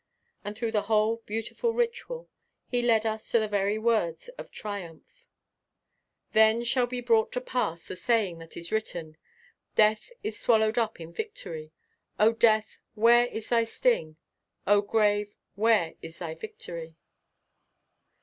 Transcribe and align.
And 0.43 0.57
through 0.57 0.71
the 0.71 0.81
whole 0.89 1.17
beautiful 1.27 1.73
ritual 1.73 2.27
he 2.65 2.81
led 2.81 3.05
us 3.05 3.29
to 3.29 3.39
the 3.39 3.47
very 3.47 3.77
words 3.77 4.29
of 4.29 4.49
triumph: 4.49 5.27
"Then 6.31 6.63
shall 6.63 6.87
be 6.87 7.01
brought 7.01 7.31
to 7.33 7.39
pass 7.41 7.85
the 7.87 7.95
saying 7.95 8.39
that 8.39 8.57
is 8.57 8.71
written; 8.71 9.15
Death 9.75 10.09
is 10.23 10.39
swallowed 10.39 10.79
up 10.79 10.99
in 10.99 11.13
victory. 11.13 11.71
O 12.19 12.31
death, 12.33 12.79
where 12.95 13.27
is 13.27 13.49
thy 13.49 13.63
sting? 13.63 14.15
O 14.65 14.81
grave, 14.81 15.35
where 15.53 15.93
is 16.01 16.17
thy 16.17 16.33
victory?" 16.33 16.95